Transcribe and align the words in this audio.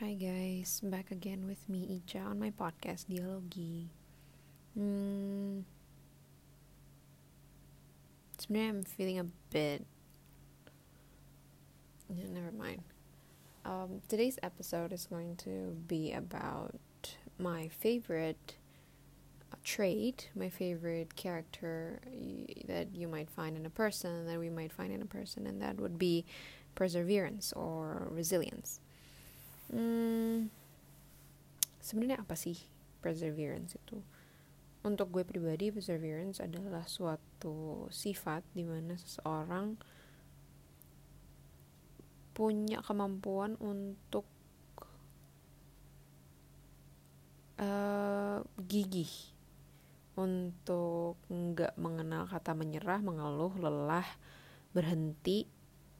Hi 0.00 0.12
guys, 0.12 0.82
back 0.84 1.10
again 1.10 1.46
with 1.46 1.66
me 1.70 2.02
Ica 2.04 2.20
on 2.20 2.38
my 2.38 2.50
podcast 2.50 3.08
Dialogi. 3.08 3.88
Hmm, 4.76 5.64
sebenarnya 8.36 8.68
I'm 8.68 8.82
feeling 8.84 9.18
a 9.20 9.24
bit. 9.48 9.86
Yeah, 12.12 12.28
never 12.28 12.52
mind. 12.52 12.84
Um, 13.64 14.02
today's 14.06 14.36
episode 14.42 14.92
is 14.92 15.06
going 15.06 15.36
to 15.48 15.72
be 15.88 16.12
about 16.12 16.76
my 17.38 17.68
favorite 17.68 18.56
uh, 19.50 19.56
trait, 19.64 20.28
my 20.36 20.50
favorite 20.50 21.16
character 21.16 22.00
that 22.68 22.94
you 22.94 23.08
might 23.08 23.30
find 23.30 23.56
in 23.56 23.64
a 23.64 23.72
person, 23.72 24.26
that 24.26 24.38
we 24.38 24.50
might 24.50 24.72
find 24.72 24.92
in 24.92 25.00
a 25.00 25.08
person, 25.08 25.46
and 25.46 25.62
that 25.62 25.80
would 25.80 25.98
be 25.98 26.26
perseverance 26.74 27.54
or 27.56 28.08
resilience. 28.10 28.80
Hmm, 29.70 30.46
sebenarnya 31.82 32.22
apa 32.22 32.38
sih 32.38 32.54
perseverance 33.02 33.78
itu? 33.78 33.98
Untuk 34.86 35.10
gue 35.10 35.26
pribadi, 35.26 35.74
perseverance 35.74 36.38
adalah 36.38 36.86
suatu 36.86 37.90
sifat 37.90 38.46
di 38.54 38.62
mana 38.62 38.94
seseorang 38.94 39.74
punya 42.36 42.84
kemampuan 42.84 43.58
untuk 43.58 44.28
uh, 47.58 48.44
gigih, 48.62 49.10
untuk 50.14 51.18
nggak 51.26 51.74
mengenal 51.80 52.28
kata 52.30 52.52
menyerah, 52.54 53.00
mengeluh, 53.02 53.56
lelah, 53.58 54.06
berhenti 54.70 55.48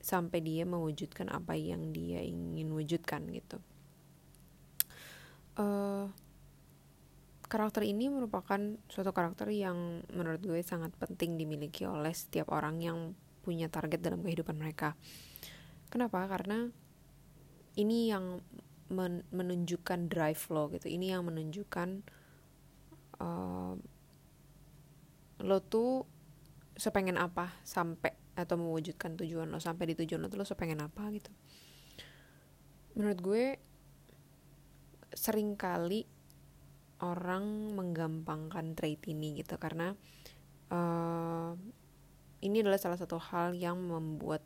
sampai 0.06 0.38
dia 0.38 0.62
mewujudkan 0.62 1.26
apa 1.34 1.58
yang 1.58 1.90
dia 1.90 2.22
ingin 2.22 2.70
wujudkan 2.70 3.26
gitu. 3.34 3.58
Uh, 5.58 6.06
karakter 7.50 7.82
ini 7.82 8.06
merupakan 8.06 8.78
suatu 8.86 9.10
karakter 9.10 9.50
yang 9.50 10.06
menurut 10.14 10.38
gue 10.46 10.62
sangat 10.62 10.94
penting 10.94 11.34
dimiliki 11.34 11.90
oleh 11.90 12.14
setiap 12.14 12.54
orang 12.54 12.78
yang 12.78 12.98
punya 13.42 13.66
target 13.66 13.98
dalam 13.98 14.22
kehidupan 14.22 14.54
mereka. 14.54 14.94
Kenapa? 15.90 16.22
Karena 16.30 16.70
ini 17.74 18.14
yang 18.14 18.38
men 18.86 19.26
menunjukkan 19.34 20.06
drive 20.06 20.42
lo 20.54 20.70
gitu. 20.70 20.86
Ini 20.86 21.18
yang 21.18 21.26
menunjukkan 21.26 21.88
uh, 23.18 23.74
lo 25.42 25.58
tuh 25.66 26.06
sepengen 26.78 27.18
apa 27.18 27.58
sampai 27.66 28.25
atau 28.36 28.60
mewujudkan 28.60 29.16
tujuan 29.16 29.48
lo 29.48 29.58
sampai 29.58 29.90
di 29.90 29.94
tujuan 30.04 30.20
lo 30.20 30.28
tuh 30.28 30.38
lo 30.38 30.46
sepengen 30.46 30.84
apa 30.84 31.08
gitu. 31.10 31.32
Menurut 32.96 33.18
gue 33.20 33.44
sering 35.16 35.56
kali 35.56 36.04
orang 37.00 37.76
menggampangkan 37.76 38.76
trait 38.76 39.00
ini 39.08 39.40
gitu 39.40 39.56
karena 39.60 39.92
uh, 40.72 41.52
ini 42.44 42.60
adalah 42.60 42.80
salah 42.80 43.00
satu 43.00 43.16
hal 43.16 43.56
yang 43.56 43.80
membuat 43.80 44.44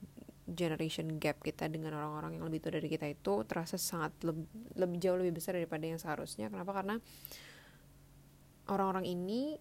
generation 0.51 1.19
gap 1.23 1.39
kita 1.43 1.71
dengan 1.71 1.95
orang-orang 1.95 2.39
yang 2.39 2.45
lebih 2.51 2.59
tua 2.59 2.75
dari 2.75 2.89
kita 2.91 3.07
itu 3.07 3.47
terasa 3.47 3.79
sangat 3.79 4.19
lebih, 4.27 4.47
lebih 4.75 4.99
jauh 4.99 5.19
lebih 5.19 5.39
besar 5.39 5.55
daripada 5.55 5.87
yang 5.87 6.01
seharusnya. 6.03 6.51
Kenapa? 6.51 6.75
Karena 6.75 6.99
orang-orang 8.67 9.07
ini 9.07 9.59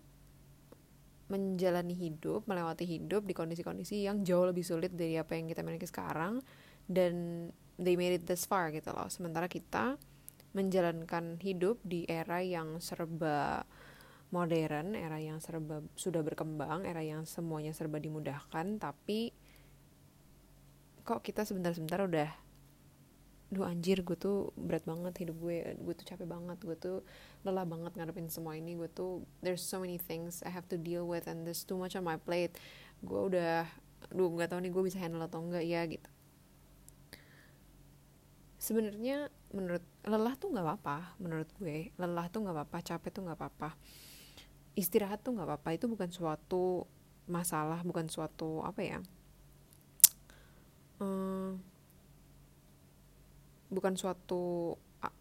menjalani 1.30 1.94
hidup, 1.94 2.50
melewati 2.50 2.90
hidup 2.90 3.24
di 3.24 3.38
kondisi-kondisi 3.38 4.04
yang 4.04 4.26
jauh 4.26 4.50
lebih 4.50 4.66
sulit 4.66 4.92
dari 4.98 5.16
apa 5.16 5.38
yang 5.38 5.46
kita 5.46 5.62
miliki 5.62 5.86
sekarang 5.86 6.42
dan 6.90 7.48
they 7.78 7.94
made 7.94 8.18
it 8.18 8.26
this 8.26 8.50
far 8.50 8.74
gitu 8.74 8.90
loh. 8.90 9.08
Sementara 9.08 9.46
kita 9.46 9.96
menjalankan 10.58 11.38
hidup 11.40 11.78
di 11.86 12.10
era 12.10 12.42
yang 12.42 12.82
serba 12.82 13.62
modern, 14.34 14.98
era 14.98 15.22
yang 15.22 15.38
serba 15.38 15.86
sudah 15.94 16.26
berkembang, 16.26 16.86
era 16.86 17.06
yang 17.06 17.30
semuanya 17.30 17.74
serba 17.74 18.02
dimudahkan, 18.02 18.82
tapi 18.82 19.30
kok 21.06 21.22
kita 21.26 21.46
sebentar-sebentar 21.46 22.06
udah 22.06 22.30
duh 23.50 23.66
anjir 23.66 24.06
gue 24.06 24.14
tuh 24.14 24.54
berat 24.54 24.86
banget 24.86 25.26
hidup 25.26 25.42
gue 25.42 25.74
gue 25.74 25.94
tuh 25.98 26.06
capek 26.06 26.30
banget 26.30 26.62
gue 26.62 26.78
tuh 26.78 26.98
lelah 27.42 27.66
banget 27.66 27.98
ngadepin 27.98 28.30
semua 28.30 28.54
ini 28.54 28.78
gue 28.78 28.86
tuh 28.94 29.26
there's 29.42 29.66
so 29.66 29.82
many 29.82 29.98
things 29.98 30.46
I 30.46 30.54
have 30.54 30.70
to 30.70 30.78
deal 30.78 31.10
with 31.10 31.26
and 31.26 31.50
there's 31.50 31.66
too 31.66 31.74
much 31.74 31.98
on 31.98 32.06
my 32.06 32.22
plate. 32.22 32.54
Gue 33.02 33.34
udah 33.34 33.66
duh 34.14 34.30
nggak 34.30 34.54
tahu 34.54 34.62
nih 34.62 34.72
gue 34.72 34.84
bisa 34.86 35.02
handle 35.02 35.26
atau 35.26 35.42
enggak 35.42 35.66
ya 35.66 35.82
gitu. 35.90 36.10
Sebenarnya 38.62 39.34
menurut 39.50 39.82
lelah 40.06 40.38
tuh 40.38 40.54
nggak 40.54 40.66
apa-apa 40.66 41.18
menurut 41.18 41.50
gue. 41.58 41.90
Lelah 41.98 42.30
tuh 42.30 42.46
nggak 42.46 42.54
apa-apa 42.54 42.78
capek 42.86 43.10
tuh 43.10 43.26
nggak 43.26 43.38
apa-apa. 43.40 43.74
Istirahat 44.78 45.26
tuh 45.26 45.34
nggak 45.34 45.48
apa-apa 45.50 45.70
itu 45.74 45.90
bukan 45.90 46.14
suatu 46.14 46.86
masalah 47.30 47.86
bukan 47.86 48.10
suatu 48.10 48.66
apa 48.66 48.82
ya 48.82 49.00
bukan 53.70 53.96
suatu 53.96 54.76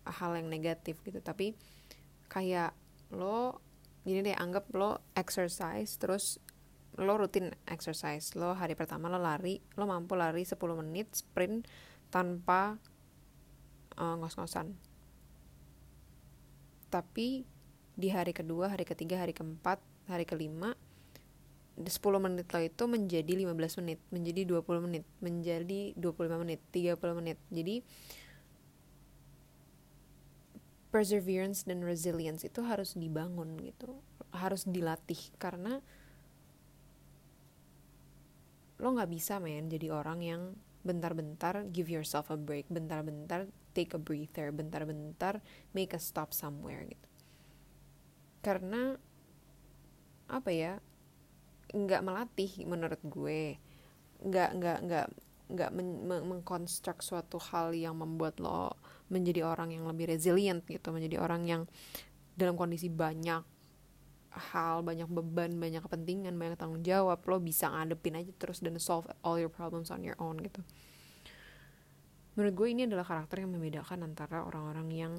hal 0.04 0.34
yang 0.34 0.50
negatif 0.50 0.98
gitu 1.06 1.22
tapi 1.22 1.54
kayak 2.26 2.74
lo 3.14 3.62
gini 4.02 4.24
deh 4.24 4.36
anggap 4.36 4.68
lo 4.74 5.04
exercise 5.14 6.00
terus 6.00 6.42
lo 6.98 7.14
rutin 7.14 7.54
exercise. 7.70 8.34
Lo 8.34 8.58
hari 8.58 8.74
pertama 8.74 9.06
lo 9.06 9.22
lari 9.22 9.62
lo 9.78 9.86
mampu 9.86 10.18
lari 10.18 10.42
10 10.42 10.58
menit 10.82 11.14
sprint 11.14 11.64
tanpa 12.10 12.74
uh, 13.94 14.14
ngos-ngosan. 14.18 14.74
Tapi 16.90 17.46
di 17.94 18.08
hari 18.10 18.34
kedua 18.34 18.74
hari 18.74 18.82
ketiga 18.82 19.22
hari 19.22 19.34
keempat 19.34 19.78
hari 20.10 20.26
kelima 20.26 20.74
10 21.78 21.86
menit 22.18 22.46
lo 22.50 22.60
itu 22.62 22.84
menjadi 22.90 23.32
15 23.46 23.78
menit 23.82 23.98
menjadi 24.10 24.42
20 24.50 24.86
menit 24.86 25.04
menjadi 25.22 25.94
25 25.94 26.42
menit 26.42 26.60
30 26.74 26.98
menit. 27.22 27.38
Jadi 27.54 27.86
perseverance 30.88 31.68
dan 31.68 31.84
resilience 31.84 32.44
itu 32.44 32.64
harus 32.64 32.96
dibangun 32.96 33.56
gitu. 33.60 34.00
Harus 34.32 34.64
dilatih 34.68 35.18
karena 35.36 35.80
lo 38.78 38.94
nggak 38.94 39.10
bisa 39.10 39.42
men 39.42 39.66
jadi 39.66 39.90
orang 39.90 40.22
yang 40.22 40.42
bentar-bentar 40.86 41.66
give 41.74 41.90
yourself 41.90 42.30
a 42.30 42.38
break 42.38 42.70
bentar-bentar 42.70 43.50
take 43.74 43.90
a 43.90 44.00
breather 44.00 44.54
bentar-bentar 44.54 45.42
make 45.74 45.90
a 45.92 46.00
stop 46.00 46.30
somewhere 46.30 46.86
gitu. 46.86 47.08
Karena 48.40 48.94
apa 50.30 50.50
ya 50.54 50.78
nggak 51.74 52.04
melatih 52.04 52.52
menurut 52.64 53.00
gue 53.04 53.60
nggak 54.24 54.50
nggak 54.56 54.78
nggak 54.88 55.06
nggak 55.48 55.70
mengkonstruk 56.24 57.00
suatu 57.00 57.40
hal 57.40 57.72
yang 57.72 57.96
membuat 57.96 58.36
lo 58.40 58.76
menjadi 59.08 59.44
orang 59.44 59.72
yang 59.72 59.84
lebih 59.88 60.12
resilient 60.12 60.64
gitu 60.68 60.92
menjadi 60.92 61.20
orang 61.20 61.42
yang 61.48 61.62
dalam 62.36 62.54
kondisi 62.54 62.92
banyak 62.92 63.42
hal 64.28 64.84
banyak 64.84 65.08
beban 65.08 65.56
banyak 65.56 65.82
kepentingan 65.82 66.36
banyak 66.36 66.60
tanggung 66.60 66.84
jawab 66.84 67.18
lo 67.24 67.40
bisa 67.40 67.72
ngadepin 67.72 68.20
aja 68.20 68.30
terus 68.36 68.60
dan 68.60 68.76
solve 68.76 69.08
all 69.24 69.40
your 69.40 69.50
problems 69.50 69.88
on 69.88 70.04
your 70.04 70.14
own 70.20 70.38
gitu. 70.44 70.60
Menurut 72.36 72.54
gue 72.54 72.68
ini 72.70 72.86
adalah 72.86 73.02
karakter 73.02 73.42
yang 73.42 73.50
membedakan 73.50 74.06
antara 74.06 74.46
orang-orang 74.46 74.88
yang 74.94 75.12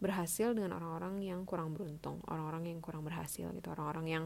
berhasil 0.00 0.56
dengan 0.56 0.80
orang-orang 0.80 1.20
yang 1.20 1.44
kurang 1.44 1.76
beruntung 1.76 2.24
orang-orang 2.32 2.72
yang 2.72 2.80
kurang 2.80 3.04
berhasil 3.04 3.52
gitu 3.52 3.68
orang-orang 3.68 4.06
yang 4.08 4.24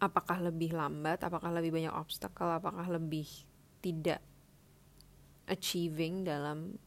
apakah 0.00 0.40
lebih 0.40 0.72
lambat 0.72 1.20
apakah 1.20 1.52
lebih 1.52 1.76
banyak 1.76 1.92
obstacle 1.92 2.48
apakah 2.48 2.88
lebih 2.88 3.28
tidak 3.84 4.24
achieving 5.48 6.22
dalam 6.22 6.78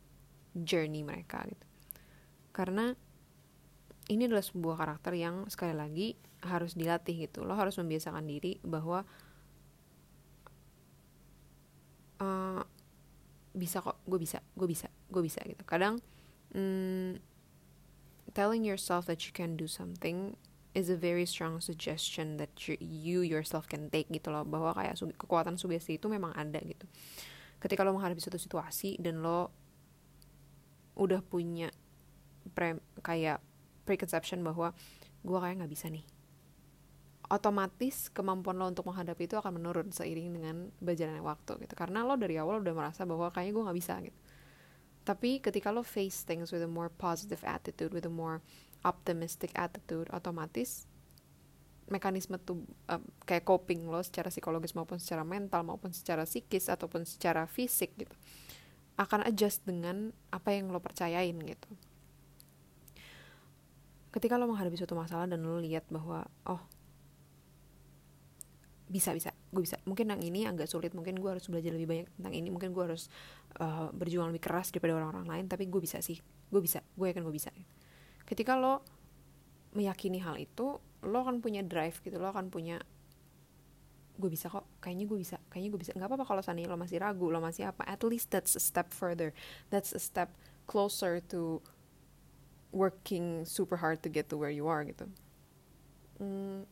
journey 0.53 1.01
mereka 1.01 1.43
gitu. 1.49 1.65
Karena 2.51 2.93
ini 4.11 4.27
adalah 4.27 4.43
sebuah 4.43 4.75
karakter 4.79 5.13
yang 5.15 5.47
sekali 5.47 5.75
lagi 5.75 6.07
harus 6.43 6.75
dilatih 6.75 7.27
gitu. 7.27 7.45
Lo 7.47 7.55
harus 7.55 7.77
membiasakan 7.79 8.25
diri 8.27 8.59
bahwa 8.61 9.05
uh, 12.19 12.61
bisa 13.51 13.83
kok, 13.83 13.99
gue 14.07 14.19
bisa, 14.19 14.39
gue 14.55 14.67
bisa, 14.67 14.87
gue 15.11 15.21
bisa 15.23 15.39
gitu. 15.43 15.63
Kadang 15.63 16.03
mm, 16.53 17.19
telling 18.35 18.63
yourself 18.63 19.07
that 19.07 19.23
you 19.27 19.33
can 19.33 19.55
do 19.55 19.67
something 19.67 20.35
is 20.71 20.87
a 20.87 20.95
very 20.95 21.27
strong 21.27 21.59
suggestion 21.59 22.39
that 22.39 22.67
you, 22.67 22.79
you 22.79 23.19
yourself 23.21 23.67
can 23.67 23.91
take 23.91 24.07
gitu 24.07 24.31
loh 24.31 24.47
bahwa 24.47 24.71
kayak 24.71 24.95
kekuatan 25.19 25.59
sugesti 25.59 25.99
itu 25.99 26.07
memang 26.07 26.31
ada 26.31 26.63
gitu 26.63 26.87
ketika 27.61 27.85
lo 27.85 27.93
menghadapi 27.93 28.17
suatu 28.17 28.41
situasi 28.41 28.97
dan 28.97 29.21
lo 29.21 29.53
udah 30.97 31.21
punya 31.21 31.69
pre 32.51 32.81
kayak 33.05 33.39
preconception 33.85 34.41
bahwa 34.41 34.73
gue 35.21 35.37
kayak 35.37 35.61
nggak 35.61 35.71
bisa 35.71 35.87
nih. 35.87 36.03
Otomatis 37.31 38.11
kemampuan 38.11 38.59
lo 38.59 38.67
untuk 38.67 38.89
menghadapi 38.91 39.23
itu 39.23 39.39
akan 39.39 39.61
menurun 39.61 39.93
seiring 39.93 40.35
dengan 40.35 40.67
berjalannya 40.83 41.23
waktu 41.23 41.63
gitu. 41.63 41.73
Karena 41.77 42.03
lo 42.03 42.19
dari 42.19 42.35
awal 42.35 42.59
udah 42.59 42.75
merasa 42.75 43.07
bahwa 43.07 43.31
kayaknya 43.31 43.53
gue 43.55 43.63
nggak 43.69 43.77
bisa 43.79 43.93
gitu. 44.03 44.19
Tapi 45.01 45.39
ketika 45.39 45.71
lo 45.71 45.85
face 45.85 46.27
things 46.27 46.51
with 46.51 46.65
a 46.65 46.69
more 46.69 46.91
positive 46.91 47.41
attitude 47.47 47.95
with 47.95 48.03
a 48.03 48.11
more 48.11 48.43
optimistic 48.81 49.53
attitude 49.53 50.09
otomatis 50.09 50.89
mekanisme 51.91 52.39
tuh 52.39 52.63
um, 52.87 53.01
kayak 53.27 53.43
coping 53.43 53.85
lo 53.85 53.99
secara 53.99 54.31
psikologis 54.31 54.73
maupun 54.73 54.97
secara 54.97 55.27
mental 55.27 55.67
maupun 55.67 55.91
secara 55.91 56.23
psikis 56.23 56.71
ataupun 56.71 57.03
secara 57.03 57.45
fisik 57.45 57.93
gitu 57.99 58.15
akan 58.95 59.27
adjust 59.27 59.63
dengan 59.67 60.15
apa 60.29 60.53
yang 60.53 60.69
lo 60.69 60.77
percayain 60.77 61.33
gitu. 61.41 61.69
Ketika 64.11 64.35
lo 64.35 64.45
menghadapi 64.45 64.75
suatu 64.75 64.93
masalah 64.93 65.25
dan 65.25 65.41
lo 65.41 65.57
lihat 65.57 65.87
bahwa 65.87 66.27
oh 66.45 66.61
bisa 68.91 69.15
bisa 69.15 69.31
gue 69.55 69.63
bisa. 69.63 69.79
Mungkin 69.87 70.11
yang 70.11 70.21
ini 70.21 70.43
agak 70.43 70.67
sulit 70.67 70.91
mungkin 70.91 71.15
gue 71.15 71.29
harus 71.31 71.47
belajar 71.47 71.71
lebih 71.71 71.87
banyak 71.87 72.07
tentang 72.19 72.33
ini 72.35 72.51
mungkin 72.51 72.75
gue 72.75 72.83
harus 72.91 73.07
uh, 73.63 73.87
berjuang 73.95 74.35
lebih 74.35 74.43
keras 74.43 74.69
daripada 74.75 74.99
orang-orang 74.99 75.27
lain 75.27 75.45
tapi 75.47 75.71
gue 75.71 75.79
bisa 75.79 76.03
sih. 76.03 76.19
Gue 76.51 76.59
bisa 76.59 76.83
gue 76.83 77.07
yakin 77.07 77.23
gue 77.23 77.35
bisa. 77.35 77.49
Ketika 78.27 78.59
lo 78.59 78.83
meyakini 79.71 80.19
hal 80.19 80.35
itu 80.35 80.75
lo 81.01 81.25
akan 81.25 81.41
punya 81.41 81.65
drive 81.65 81.97
gitu 82.05 82.17
lo 82.21 82.29
akan 82.29 82.53
punya 82.53 82.81
gue 84.21 84.29
bisa 84.29 84.53
kok 84.53 84.69
kayaknya 84.77 85.05
gue 85.09 85.17
bisa 85.17 85.35
kayaknya 85.49 85.69
gue 85.73 85.81
bisa. 85.81 85.91
Nggak 85.97 86.09
apa-apa 86.13 86.25
kalau 86.29 86.41
seandainya 86.45 86.69
lo 86.69 86.77
masih 86.77 87.01
ragu 87.01 87.33
lo 87.33 87.41
masih 87.41 87.73
apa 87.73 87.81
at 87.89 88.05
least 88.05 88.29
that's 88.29 88.53
a 88.53 88.61
step 88.61 88.93
further 88.93 89.33
that's 89.73 89.97
a 89.97 90.01
step 90.01 90.29
closer 90.69 91.17
to 91.17 91.57
working 92.69 93.43
super 93.43 93.81
hard 93.81 94.05
to 94.05 94.09
get 94.13 94.29
to 94.29 94.37
where 94.37 94.53
you 94.53 94.69
are 94.69 94.85
gitu. 94.85 95.09
Hmm, 96.21 96.69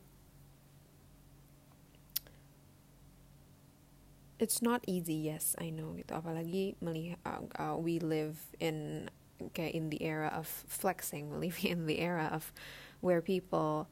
it's 4.38 4.62
not 4.62 4.86
easy 4.86 5.18
yes 5.18 5.58
I 5.58 5.74
know 5.74 5.98
gitu. 5.98 6.14
Apalagi 6.14 6.78
melihat 6.78 7.18
uh, 7.26 7.42
uh, 7.58 7.76
we 7.76 7.98
live 7.98 8.38
in 8.62 9.10
kayak 9.52 9.74
in 9.74 9.90
the 9.90 10.04
era 10.04 10.28
of 10.30 10.46
flexing 10.68 11.32
we 11.32 11.50
live 11.50 11.58
in 11.64 11.90
the 11.90 11.98
era 11.98 12.30
of 12.30 12.54
where 13.00 13.24
people 13.24 13.88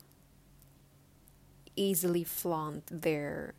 easily 1.78 2.26
flaunt 2.26 2.82
their 2.90 3.54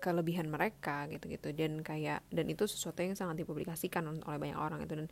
kelebihan 0.00 0.48
mereka 0.48 1.08
gitu-gitu. 1.08 1.52
Dan 1.52 1.84
kayak 1.84 2.24
dan 2.32 2.46
itu 2.48 2.64
sesuatu 2.64 3.04
yang 3.04 3.16
sangat 3.16 3.44
dipublikasikan 3.44 4.04
oleh 4.04 4.38
banyak 4.40 4.56
orang 4.56 4.84
itu 4.84 4.96
dan 4.96 5.06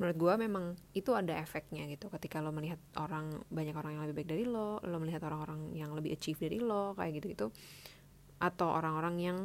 menurut 0.00 0.16
gue 0.16 0.34
memang 0.40 0.64
itu 0.96 1.12
ada 1.16 1.36
efeknya 1.40 1.88
gitu. 1.88 2.08
Ketika 2.12 2.40
lo 2.40 2.52
melihat 2.52 2.80
orang 2.96 3.44
banyak 3.52 3.76
orang 3.76 3.96
yang 3.96 4.02
lebih 4.08 4.24
baik 4.24 4.28
dari 4.32 4.44
lo 4.48 4.80
lo 4.84 4.96
melihat 5.00 5.24
orang-orang 5.28 5.76
yang 5.76 5.92
lebih 5.92 6.16
achieve 6.16 6.40
dari 6.40 6.60
lo 6.60 6.96
kayak 6.96 7.20
gitu-gitu. 7.20 7.52
Atau 8.40 8.68
orang-orang 8.72 9.16
yang 9.20 9.38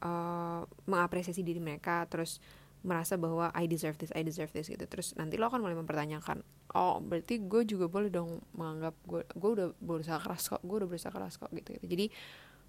uh, 0.00 0.64
mengapresiasi 0.88 1.44
diri 1.44 1.60
mereka 1.60 2.08
terus 2.08 2.40
merasa 2.84 3.16
bahwa 3.16 3.48
I 3.56 3.64
deserve 3.64 3.96
this, 3.96 4.12
I 4.12 4.20
deserve 4.20 4.52
this 4.52 4.68
gitu. 4.68 4.84
Terus 4.84 5.16
nanti 5.16 5.40
lo 5.40 5.48
akan 5.48 5.64
mulai 5.64 5.74
mempertanyakan, 5.74 6.44
oh 6.76 7.00
berarti 7.00 7.40
gue 7.40 7.64
juga 7.64 7.88
boleh 7.88 8.12
dong 8.12 8.44
menganggap 8.52 8.94
gue, 9.08 9.24
gue 9.24 9.50
udah 9.56 9.68
berusaha 9.80 10.20
keras 10.20 10.52
kok, 10.52 10.60
gue 10.60 10.76
udah 10.84 10.88
berusaha 10.88 11.10
keras 11.10 11.40
kok 11.40 11.48
gitu. 11.56 11.74
gitu. 11.80 11.86
Jadi 11.88 12.06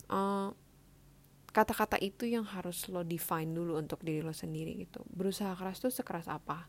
kata 0.07 0.56
kata-kata 1.51 1.97
itu 2.03 2.27
yang 2.27 2.44
harus 2.47 2.88
lo 2.91 3.03
define 3.03 3.51
dulu 3.51 3.75
untuk 3.79 4.03
diri 4.03 4.23
lo 4.23 4.31
sendiri 4.31 4.88
gitu. 4.88 5.03
Berusaha 5.12 5.51
keras 5.56 5.83
tuh 5.83 5.91
sekeras 5.91 6.31
apa? 6.31 6.67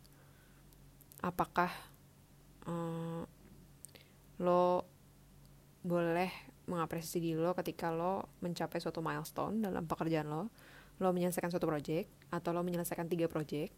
Apakah 1.23 1.71
uh, 2.67 3.23
lo 4.43 4.65
boleh 5.87 6.31
mengapresiasi 6.67 7.23
diri 7.23 7.39
lo 7.39 7.55
ketika 7.55 7.95
lo 7.95 8.35
mencapai 8.43 8.83
suatu 8.83 8.99
milestone 8.99 9.63
dalam 9.63 9.87
pekerjaan 9.87 10.27
lo 10.27 10.51
lo 10.97 11.13
menyelesaikan 11.13 11.53
suatu 11.53 11.69
project 11.69 12.09
atau 12.33 12.57
lo 12.57 12.65
menyelesaikan 12.65 13.07
tiga 13.07 13.29
project 13.29 13.73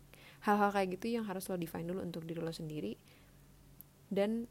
hal-hal 0.46 0.70
kayak 0.70 0.98
gitu 0.98 1.18
yang 1.18 1.26
harus 1.26 1.50
lo 1.50 1.58
define 1.58 1.86
dulu 1.88 2.04
untuk 2.04 2.22
diri 2.22 2.38
lo 2.38 2.54
sendiri. 2.54 2.94
Dan 4.08 4.46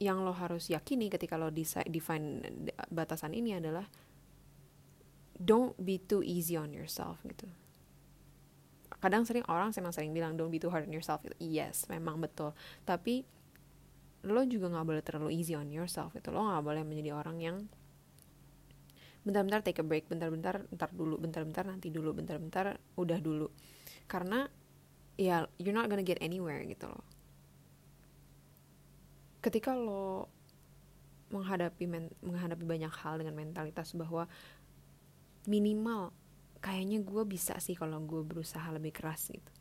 yang 0.00 0.24
lo 0.24 0.32
harus 0.32 0.68
yakini 0.72 1.12
ketika 1.12 1.36
lo 1.36 1.52
define 1.52 2.44
batasan 2.88 3.36
ini 3.36 3.56
adalah 3.56 3.84
don't 5.36 5.76
be 5.80 5.96
too 6.00 6.20
easy 6.20 6.56
on 6.56 6.72
yourself 6.72 7.20
gitu. 7.24 7.48
Kadang 9.00 9.24
sering 9.24 9.44
orang 9.48 9.72
memang 9.72 9.92
sering 9.96 10.12
bilang 10.12 10.36
don't 10.36 10.52
be 10.52 10.60
too 10.60 10.68
hard 10.68 10.84
on 10.84 10.92
yourself. 10.92 11.24
Yes 11.40 11.88
memang 11.88 12.20
betul. 12.20 12.52
Tapi 12.84 13.24
lo 14.28 14.44
juga 14.44 14.68
nggak 14.68 14.86
boleh 14.86 15.02
terlalu 15.04 15.40
easy 15.40 15.56
on 15.56 15.72
yourself 15.72 16.12
itu 16.12 16.28
lo 16.28 16.44
nggak 16.44 16.64
boleh 16.64 16.84
menjadi 16.84 17.16
orang 17.16 17.40
yang 17.40 17.56
bentar-bentar 19.20 19.60
take 19.60 19.80
a 19.80 19.86
break 19.86 20.08
bentar-bentar 20.08 20.64
ntar 20.72 20.90
dulu 20.96 21.20
bentar-bentar 21.20 21.68
nanti 21.68 21.92
dulu 21.92 22.16
bentar-bentar 22.16 22.80
udah 22.96 23.18
dulu. 23.20 23.48
Karena 24.08 24.48
ya 25.20 25.44
you're 25.60 25.76
not 25.76 25.92
gonna 25.92 26.04
get 26.04 26.20
anywhere 26.24 26.64
gitu 26.64 26.88
loh. 26.88 27.04
Ketika 29.44 29.76
lo 29.76 30.28
menghadapi 31.30 31.84
men 31.86 32.10
menghadapi 32.24 32.64
banyak 32.64 32.92
hal 32.92 33.20
dengan 33.20 33.36
mentalitas 33.36 33.92
bahwa 33.94 34.26
minimal 35.46 36.12
kayaknya 36.60 37.00
gue 37.00 37.24
bisa 37.24 37.56
sih 37.62 37.72
kalau 37.72 38.00
gue 38.04 38.20
berusaha 38.24 38.68
lebih 38.72 38.92
keras 38.92 39.32
gitu. 39.32 39.52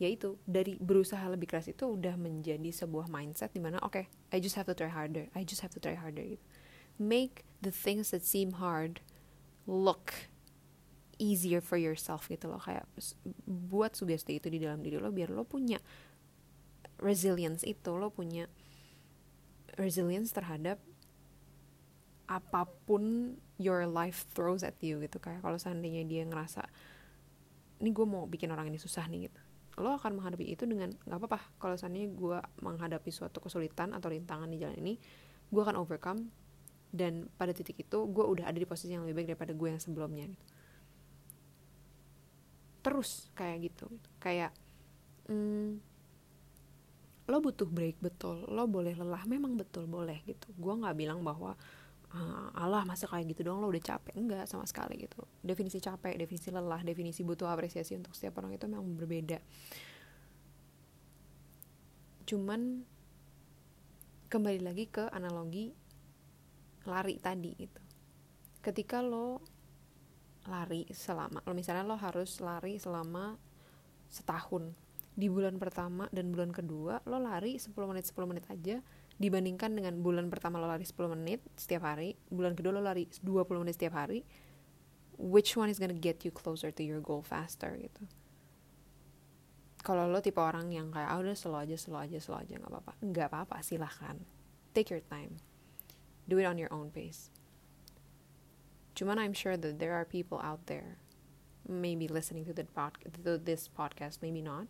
Yaitu 0.00 0.36
dari 0.44 0.76
berusaha 0.76 1.24
lebih 1.32 1.48
keras 1.48 1.72
itu 1.72 1.88
udah 1.88 2.16
menjadi 2.20 2.68
sebuah 2.68 3.08
mindset 3.08 3.52
di 3.56 3.60
mana 3.64 3.80
oke 3.80 3.96
okay, 3.96 4.04
I 4.34 4.42
just 4.42 4.56
have 4.60 4.68
to 4.68 4.74
try 4.76 4.90
harder 4.90 5.30
I 5.32 5.46
just 5.46 5.62
have 5.62 5.70
to 5.72 5.80
try 5.80 5.94
harder 5.94 6.26
gitu 6.26 6.44
make 6.98 7.44
the 7.62 7.72
things 7.72 8.10
that 8.10 8.22
seem 8.22 8.60
hard 8.60 9.00
look 9.66 10.30
easier 11.16 11.62
for 11.62 11.78
yourself 11.78 12.26
gitu 12.28 12.50
loh. 12.50 12.60
Kayak 12.60 12.86
buat 13.46 13.94
sugesti 13.94 14.38
itu 14.38 14.50
di 14.50 14.62
dalam 14.62 14.82
diri 14.82 14.98
lo 14.98 15.10
biar 15.14 15.30
lo 15.30 15.46
punya 15.46 15.78
resilience 17.00 17.66
itu 17.66 17.94
lo 17.94 18.10
punya 18.10 18.46
resilience 19.74 20.30
terhadap 20.30 20.78
apa 22.24 22.64
pun 22.88 23.36
your 23.60 23.84
life 23.84 24.24
throws 24.32 24.64
at 24.64 24.78
you 24.80 25.00
gitu. 25.02 25.18
Kayak 25.18 25.44
kalau 25.44 25.58
seandainya 25.58 26.02
dia 26.06 26.22
ngerasa 26.26 26.66
ini 27.82 27.90
gue 27.90 28.06
mau 28.06 28.24
bikin 28.24 28.48
orang 28.54 28.70
ini 28.70 28.78
susah 28.78 29.06
nih 29.10 29.28
gitu. 29.28 29.40
Lo 29.82 29.98
akan 29.98 30.14
menghadapi 30.14 30.46
itu 30.46 30.64
dengan 30.64 30.94
nggak 31.04 31.18
apa-apa 31.18 31.40
kalau 31.58 31.74
seandainya 31.74 32.14
gue 32.14 32.38
menghadapi 32.62 33.10
suatu 33.10 33.42
kesulitan 33.42 33.90
atau 33.90 34.08
rintangan 34.10 34.46
di 34.46 34.62
jalan 34.62 34.78
ini 34.78 34.94
gue 35.50 35.62
akan 35.62 35.76
overcome 35.78 36.30
dan 36.94 37.26
pada 37.34 37.50
titik 37.50 37.82
itu 37.82 37.98
gue 38.06 38.22
udah 38.22 38.46
ada 38.46 38.54
di 38.54 38.62
posisi 38.62 38.94
yang 38.94 39.02
lebih 39.02 39.26
baik 39.26 39.28
daripada 39.34 39.50
gue 39.50 39.66
yang 39.66 39.82
sebelumnya 39.82 40.30
gitu. 40.30 40.46
terus 42.84 43.32
kayak 43.34 43.72
gitu. 43.72 43.88
Kayak 44.20 44.52
hmm, 45.26 45.80
lo 47.26 47.40
butuh 47.40 47.66
break 47.66 47.98
betul. 47.98 48.46
Lo 48.46 48.68
boleh 48.70 48.94
lelah 48.94 49.24
memang 49.26 49.58
betul 49.58 49.90
boleh 49.90 50.22
gitu. 50.28 50.52
Gue 50.54 50.76
nggak 50.78 50.94
bilang 50.94 51.24
bahwa 51.24 51.58
Allah 52.54 52.86
masa 52.86 53.10
kayak 53.10 53.34
gitu 53.34 53.50
dong 53.50 53.58
lo 53.58 53.66
udah 53.72 53.82
capek. 53.82 54.14
Enggak 54.14 54.46
sama 54.46 54.68
sekali 54.70 55.02
gitu. 55.02 55.26
Definisi 55.42 55.82
capek 55.82 56.14
definisi 56.14 56.54
lelah 56.54 56.84
definisi 56.86 57.26
butuh 57.26 57.50
apresiasi 57.50 57.98
untuk 57.98 58.14
setiap 58.14 58.38
orang 58.38 58.54
itu 58.54 58.70
memang 58.70 58.86
berbeda. 58.94 59.42
Cuman 62.28 62.86
kembali 64.30 64.60
lagi 64.62 64.86
ke 64.86 65.10
analogi 65.10 65.74
lari 66.84 67.16
tadi 67.20 67.50
gitu. 67.56 67.80
Ketika 68.60 69.00
lo 69.04 69.40
lari 70.44 70.84
selama 70.92 71.40
lo 71.44 71.56
misalnya 71.56 71.84
lo 71.84 71.96
harus 71.96 72.40
lari 72.40 72.76
selama 72.76 73.36
setahun. 74.12 74.76
Di 75.14 75.30
bulan 75.30 75.62
pertama 75.62 76.10
dan 76.10 76.34
bulan 76.34 76.50
kedua 76.50 76.98
lo 77.06 77.22
lari 77.22 77.56
10 77.56 77.70
menit 77.86 78.04
10 78.10 78.30
menit 78.30 78.44
aja 78.50 78.76
dibandingkan 79.14 79.70
dengan 79.70 79.94
bulan 80.02 80.26
pertama 80.26 80.58
lo 80.58 80.66
lari 80.66 80.82
10 80.82 80.98
menit 81.14 81.38
setiap 81.54 81.86
hari 81.86 82.18
bulan 82.34 82.58
kedua 82.58 82.74
lo 82.74 82.82
lari 82.82 83.06
20 83.22 83.62
menit 83.62 83.78
setiap 83.78 83.94
hari 83.94 84.26
which 85.14 85.54
one 85.54 85.70
is 85.70 85.78
gonna 85.78 85.94
get 85.94 86.26
you 86.26 86.34
closer 86.34 86.74
to 86.74 86.82
your 86.82 86.98
goal 86.98 87.22
faster 87.22 87.78
gitu. 87.78 88.02
Kalau 89.84 90.08
lo 90.08 90.18
tipe 90.18 90.40
orang 90.40 90.72
yang 90.72 90.90
kayak 90.90 91.12
ah 91.12 91.20
udah 91.20 91.36
slow 91.36 91.60
aja 91.60 91.76
slow 91.78 92.00
aja 92.00 92.18
slow 92.18 92.40
aja 92.40 92.58
nggak 92.58 92.72
apa-apa. 92.72 92.92
Nggak 93.04 93.26
apa-apa 93.30 93.56
silahkan. 93.62 94.18
Take 94.74 94.90
your 94.90 95.04
time 95.06 95.38
do 96.28 96.38
it 96.38 96.44
on 96.44 96.58
your 96.58 96.72
own 96.72 96.90
pace 96.90 97.30
cuman 98.94 99.18
I'm 99.18 99.32
sure 99.32 99.56
that 99.56 99.78
there 99.78 99.94
are 99.94 100.04
people 100.04 100.40
out 100.42 100.66
there 100.66 100.96
maybe 101.66 102.06
listening 102.08 102.44
to, 102.44 102.52
the 102.52 102.64
pod- 102.64 102.98
to 103.24 103.38
this 103.38 103.68
podcast 103.68 104.18
maybe 104.22 104.42
not 104.42 104.68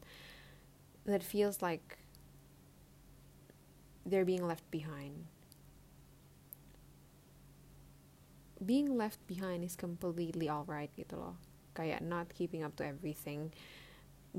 that 1.05 1.23
feels 1.23 1.61
like 1.61 1.99
they're 4.05 4.25
being 4.25 4.47
left 4.47 4.71
behind. 4.71 5.25
Being 8.65 8.97
left 8.97 9.27
behind 9.27 9.65
is 9.65 9.77
completely 9.77 10.49
alright 10.49 10.93
gitu 10.97 11.17
loh. 11.17 11.37
Kayak 11.75 12.05
not 12.05 12.33
keeping 12.33 12.63
up 12.63 12.77
to 12.77 12.87
everything 12.87 13.53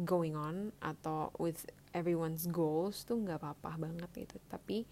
going 0.06 0.36
on 0.36 0.72
atau 0.82 1.32
with 1.38 1.70
everyone's 1.94 2.48
goals 2.48 3.06
tuh 3.06 3.22
nggak 3.22 3.42
apa-apa 3.42 3.78
banget 3.78 4.10
gitu. 4.26 4.38
Tapi 4.50 4.86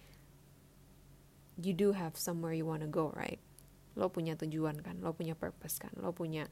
you 1.61 1.73
do 1.73 1.93
have 1.93 2.17
somewhere 2.17 2.53
you 2.53 2.65
wanna 2.65 2.89
go, 2.89 3.13
right? 3.13 3.41
Lo 3.93 4.09
punya 4.09 4.33
tujuan 4.33 4.81
kan, 4.81 5.01
lo 5.05 5.13
punya 5.13 5.37
purpose 5.37 5.77
kan, 5.77 5.93
lo 6.01 6.15
punya 6.15 6.49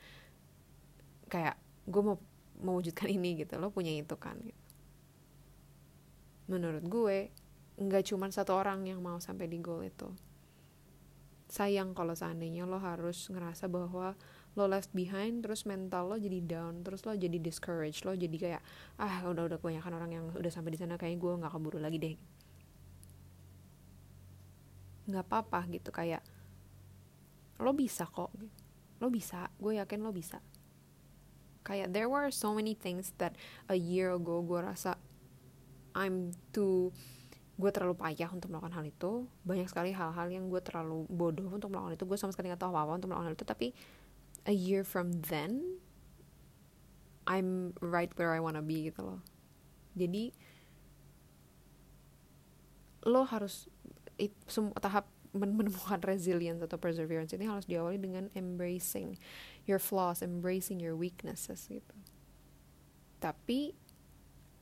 kayak 1.32 1.56
gue 1.88 2.02
mau 2.04 2.20
mewujudkan 2.62 3.10
ini 3.10 3.42
gitu 3.42 3.58
lo 3.58 3.74
punya 3.74 3.96
itu 3.96 4.14
kan 4.20 4.38
gitu. 4.44 4.62
menurut 6.52 6.84
gue 6.86 7.18
nggak 7.80 8.12
cuma 8.12 8.30
satu 8.30 8.54
orang 8.60 8.86
yang 8.86 9.00
mau 9.00 9.18
sampai 9.18 9.48
di 9.50 9.58
goal 9.58 9.82
itu 9.82 10.12
sayang 11.48 11.96
kalau 11.96 12.14
seandainya 12.14 12.68
lo 12.68 12.78
harus 12.78 13.28
ngerasa 13.32 13.68
bahwa 13.72 14.14
lo 14.56 14.68
left 14.68 14.92
behind 14.92 15.48
terus 15.48 15.64
mental 15.64 16.12
lo 16.12 16.20
jadi 16.20 16.44
down 16.44 16.84
terus 16.84 17.08
lo 17.08 17.16
jadi 17.16 17.40
discouraged 17.40 18.04
lo 18.04 18.14
jadi 18.14 18.38
kayak 18.38 18.62
ah 19.00 19.24
udah 19.32 19.48
udah 19.48 19.58
kebanyakan 19.58 19.94
orang 19.96 20.12
yang 20.12 20.26
udah 20.36 20.52
sampai 20.52 20.76
di 20.76 20.80
sana 20.80 21.00
kayak 21.00 21.18
gue 21.18 21.32
nggak 21.40 21.52
keburu 21.52 21.80
lagi 21.80 21.98
deh 21.98 22.16
nggak 25.10 25.26
apa-apa 25.26 25.66
gitu 25.72 25.90
kayak 25.90 26.22
lo 27.62 27.72
bisa 27.78 28.10
kok. 28.10 28.34
Lo 29.02 29.08
bisa 29.10 29.50
gue 29.62 29.78
yakin 29.78 30.02
lo 30.02 30.12
bisa. 30.14 30.42
Kayak 31.62 31.94
there 31.94 32.10
were 32.10 32.34
so 32.34 32.58
many 32.58 32.74
things 32.74 33.14
that 33.22 33.38
a 33.70 33.78
year 33.78 34.14
ago 34.14 34.42
gue 34.42 34.62
rasa 34.62 34.98
I'm 35.94 36.34
too 36.56 36.90
gue 37.62 37.70
terlalu 37.70 37.94
payah 37.94 38.30
untuk 38.34 38.50
melakukan 38.50 38.74
hal 38.74 38.86
itu. 38.90 39.30
Banyak 39.46 39.70
sekali 39.70 39.94
hal-hal 39.94 40.28
yang 40.34 40.50
gue 40.50 40.58
terlalu 40.66 41.06
bodoh 41.06 41.46
untuk 41.54 41.70
melakukan 41.70 41.94
itu. 42.02 42.06
Gue 42.10 42.18
sama 42.18 42.34
sekali 42.34 42.50
gak 42.50 42.66
tahu 42.66 42.74
apa-apa 42.74 42.98
untuk 42.98 43.14
melakukan 43.14 43.30
hal 43.30 43.38
itu. 43.38 43.46
Tapi 43.46 43.68
a 44.50 44.56
year 44.56 44.82
from 44.82 45.14
then 45.30 45.78
I'm 47.30 47.78
right 47.78 48.10
where 48.18 48.34
I 48.34 48.42
wanna 48.42 48.66
be 48.66 48.90
gitu 48.90 49.06
loh. 49.06 49.22
Jadi 49.94 50.34
lo 53.06 53.26
harus 53.26 53.70
it, 54.22 54.34
tahap 54.78 55.10
menemukan 55.32 56.04
resilience 56.04 56.60
atau 56.60 56.76
perseverance 56.76 57.32
ini 57.32 57.48
harus 57.48 57.64
diawali 57.64 57.98
dengan 57.98 58.28
embracing 58.36 59.16
your 59.64 59.80
flaws, 59.80 60.20
embracing 60.20 60.84
your 60.84 60.94
weaknesses 60.94 61.72
gitu. 61.72 61.96
Tapi 63.24 63.74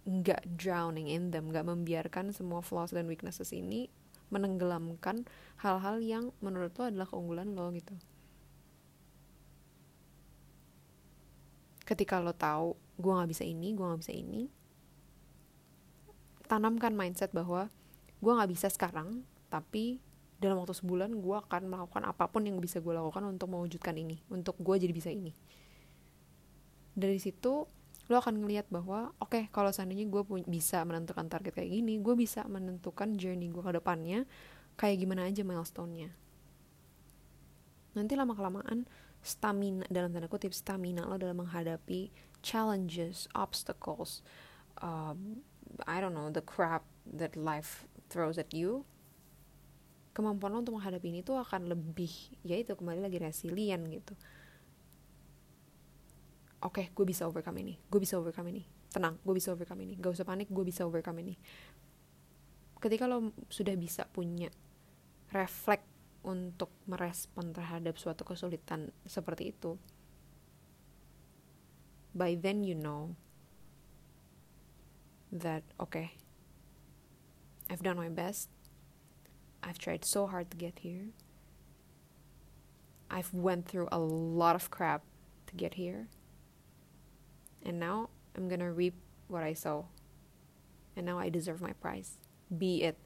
nggak 0.05 0.57
drowning 0.57 1.09
in 1.09 1.33
them, 1.33 1.49
nggak 1.49 1.65
membiarkan 1.65 2.31
semua 2.31 2.61
flaws 2.61 2.93
dan 2.93 3.09
weaknesses 3.09 3.49
ini 3.49 3.89
menenggelamkan 4.29 5.25
hal-hal 5.65 5.97
yang 5.99 6.29
menurut 6.39 6.73
lo 6.77 6.85
adalah 6.85 7.09
keunggulan 7.09 7.57
lo 7.57 7.73
gitu. 7.73 7.97
Ketika 11.81 12.21
lo 12.21 12.37
tahu 12.37 12.77
gue 13.01 13.09
nggak 13.09 13.31
bisa 13.33 13.41
ini, 13.41 13.73
gue 13.73 13.81
nggak 13.81 14.01
bisa 14.05 14.13
ini, 14.13 14.45
tanamkan 16.45 16.93
mindset 16.93 17.33
bahwa 17.33 17.73
gue 18.21 18.31
nggak 18.33 18.51
bisa 18.53 18.69
sekarang, 18.69 19.25
tapi 19.49 19.99
dalam 20.39 20.63
waktu 20.63 20.71
sebulan 20.71 21.11
gue 21.19 21.35
akan 21.35 21.67
melakukan 21.67 22.07
apa 22.07 22.31
pun 22.31 22.47
yang 22.47 22.57
bisa 22.63 22.79
gue 22.79 22.95
lakukan 22.95 23.27
untuk 23.27 23.51
mewujudkan 23.51 23.91
ini 23.99 24.23
untuk 24.31 24.55
gue 24.61 24.75
jadi 24.79 24.93
bisa 24.95 25.11
ini. 25.11 25.35
Dari 26.95 27.19
situ 27.19 27.67
lo 28.09 28.15
akan 28.17 28.41
ngelihat 28.41 28.71
bahwa 28.73 29.13
oke 29.21 29.29
okay, 29.29 29.43
kalau 29.53 29.69
seandainya 29.69 30.07
gue 30.09 30.23
bisa 30.47 30.81
menentukan 30.81 31.29
target 31.29 31.53
kayak 31.53 31.69
gini 31.69 32.01
gue 32.01 32.15
bisa 32.17 32.41
menentukan 32.49 33.19
journey 33.19 33.51
gue 33.53 33.61
ke 33.61 33.73
depannya 33.75 34.25
kayak 34.79 35.03
gimana 35.03 35.27
aja 35.27 35.43
milestone-nya. 35.43 36.09
Nanti 37.93 38.13
lama 38.15 38.33
kelamaan 38.33 38.87
stamina 39.19 39.83
dalam 39.91 40.15
tanda 40.15 40.31
kutip 40.31 40.55
stamina 40.55 41.03
lo 41.03 41.19
dalam 41.19 41.43
menghadapi 41.43 42.07
challenges 42.39 43.27
obstacles 43.35 44.23
um, 44.79 45.43
I 45.83 45.99
don't 45.99 46.15
know 46.15 46.31
the 46.31 46.41
crap 46.41 46.87
that 47.03 47.35
life 47.35 47.83
throws 48.07 48.39
at 48.39 48.55
you 48.55 48.87
kemampuan 50.11 50.51
lo 50.53 50.59
untuk 50.61 50.75
menghadapi 50.75 51.07
ini 51.09 51.19
tuh 51.21 51.39
akan 51.39 51.69
lebih 51.69 52.11
ya 52.43 52.57
itu 52.57 52.73
kembali 52.75 52.99
lagi 53.03 53.17
resilient 53.21 53.83
gitu. 53.87 54.13
Oke 56.59 56.83
okay, 56.83 56.85
gue 56.91 57.05
bisa 57.07 57.23
overcome 57.23 57.63
ini 57.63 57.79
gue 57.87 57.99
bisa 58.01 58.19
overcome 58.19 58.51
ini. 58.51 58.63
Tenang 58.89 59.21
gue 59.21 59.35
bisa 59.35 59.53
overcome 59.53 59.85
ini. 59.85 59.93
Gak 59.95 60.11
usah 60.17 60.25
panik 60.25 60.49
gue 60.49 60.65
bisa 60.65 60.83
overcome 60.83 61.23
ini. 61.23 61.35
Ketika 62.79 63.07
lo 63.07 63.31
sudah 63.51 63.75
bisa 63.75 64.07
punya 64.07 64.49
refleks 65.29 65.87
untuk 66.23 66.73
merespon 66.89 67.55
terhadap 67.55 67.95
suatu 67.95 68.27
kesulitan 68.27 68.91
seperti 69.07 69.55
itu 69.55 69.79
by 72.11 72.35
then 72.35 72.65
you 72.65 72.75
know 72.75 73.15
that 75.31 75.63
okay 75.79 76.17
I've 77.69 77.85
done 77.85 77.95
my 77.95 78.09
best 78.09 78.49
I've 79.63 79.77
tried 79.77 80.05
so 80.05 80.27
hard 80.27 80.51
to 80.51 80.57
get 80.57 80.79
here. 80.79 81.09
I've 83.09 83.33
went 83.33 83.67
through 83.67 83.89
a 83.91 83.99
lot 83.99 84.55
of 84.55 84.69
crap 84.69 85.01
to 85.47 85.55
get 85.55 85.73
here. 85.73 86.07
And 87.63 87.79
now 87.79 88.09
I'm 88.35 88.47
going 88.47 88.61
to 88.61 88.71
reap 88.71 88.93
what 89.27 89.43
I 89.43 89.53
sow. 89.53 89.87
And 90.95 91.05
now 91.05 91.19
I 91.19 91.29
deserve 91.29 91.61
my 91.61 91.73
prize. 91.73 92.17
Be 92.55 92.83
it 92.83 92.97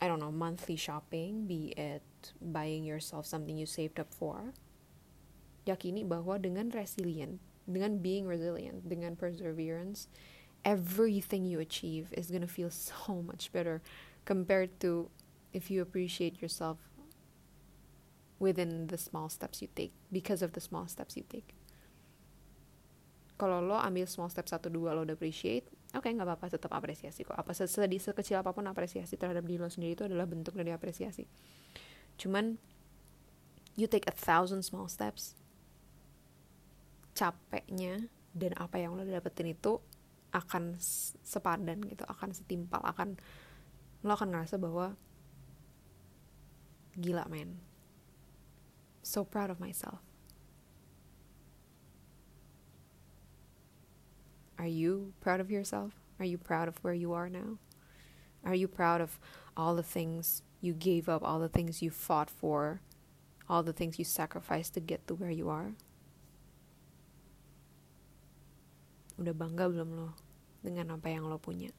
I 0.00 0.08
don't 0.08 0.20
know, 0.20 0.32
monthly 0.32 0.76
shopping, 0.76 1.46
be 1.46 1.72
it 1.76 2.02
buying 2.42 2.84
yourself 2.84 3.24
something 3.24 3.56
you 3.56 3.64
saved 3.64 4.00
up 4.00 4.12
for. 4.12 4.52
Yakini 5.66 6.04
bahwa 6.04 6.36
dengan 6.36 6.68
resilient, 6.74 7.40
dengan 7.64 8.02
being 8.02 8.28
resilient, 8.28 8.84
dengan 8.84 9.16
perseverance, 9.16 10.08
everything 10.60 11.44
you 11.48 11.56
achieve 11.56 12.12
is 12.12 12.28
going 12.28 12.44
to 12.44 12.50
feel 12.50 12.68
so 12.74 13.24
much 13.24 13.48
better 13.48 13.80
compared 14.28 14.76
to 14.80 15.08
if 15.54 15.70
you 15.70 15.80
appreciate 15.80 16.42
yourself 16.42 16.90
within 18.42 18.90
the 18.90 18.98
small 18.98 19.30
steps 19.30 19.62
you 19.62 19.70
take 19.72 19.94
because 20.10 20.42
of 20.42 20.52
the 20.52 20.60
small 20.60 20.90
steps 20.90 21.14
you 21.14 21.24
take. 21.30 21.54
Kalau 23.38 23.62
lo 23.62 23.78
ambil 23.78 24.06
small 24.06 24.28
step 24.30 24.50
satu 24.50 24.68
dua 24.68 24.94
lo 24.94 25.06
udah 25.06 25.14
appreciate 25.14 25.66
oke 25.94 26.02
okay, 26.02 26.10
nggak 26.10 26.26
apa-apa 26.26 26.58
tetap 26.58 26.74
apresiasi 26.74 27.22
kok. 27.22 27.38
Apa 27.38 27.54
sedih 27.54 28.02
sekecil 28.02 28.42
apa 28.42 28.50
pun 28.50 28.66
apresiasi 28.66 29.14
terhadap 29.14 29.46
diri 29.46 29.62
lo 29.62 29.70
sendiri 29.70 29.94
itu 29.94 30.04
adalah 30.04 30.26
bentuk 30.26 30.58
dari 30.58 30.74
apresiasi. 30.74 31.24
Cuman 32.18 32.58
you 33.78 33.86
take 33.86 34.06
a 34.10 34.14
thousand 34.14 34.66
small 34.66 34.90
steps 34.90 35.38
capeknya 37.14 38.10
dan 38.34 38.50
apa 38.58 38.82
yang 38.82 38.98
lo 38.98 39.06
dapetin 39.06 39.54
itu 39.54 39.78
akan 40.34 40.74
sepadan 41.22 41.78
gitu 41.86 42.02
akan 42.10 42.34
setimpal 42.34 42.82
akan 42.82 43.14
lo 44.02 44.12
akan 44.18 44.34
ngerasa 44.34 44.58
bahwa 44.58 44.98
Gila, 47.00 47.26
man. 47.28 47.58
So 49.02 49.24
proud 49.24 49.50
of 49.50 49.60
myself. 49.60 49.98
Are 54.58 54.66
you 54.66 55.12
proud 55.20 55.40
of 55.40 55.50
yourself? 55.50 55.92
Are 56.18 56.24
you 56.24 56.38
proud 56.38 56.68
of 56.68 56.78
where 56.82 56.94
you 56.94 57.12
are 57.12 57.28
now? 57.28 57.58
Are 58.44 58.54
you 58.54 58.68
proud 58.68 59.00
of 59.00 59.18
all 59.56 59.74
the 59.74 59.82
things 59.82 60.42
you 60.60 60.72
gave 60.72 61.08
up, 61.08 61.22
all 61.22 61.40
the 61.40 61.48
things 61.48 61.82
you 61.82 61.90
fought 61.90 62.30
for, 62.30 62.80
all 63.48 63.62
the 63.62 63.72
things 63.72 63.98
you 63.98 64.04
sacrificed 64.04 64.74
to 64.74 64.80
get 64.80 65.06
to 65.08 65.14
where 65.14 65.30
you 65.30 65.48
are? 65.50 65.74
Udah 69.18 69.34
bangga 69.34 69.70
belum 69.70 69.94
lo 69.94 70.08
dengan 70.62 70.96
apa 70.96 71.10
yang 71.10 71.26
lo 71.26 71.36
punya? 71.36 71.74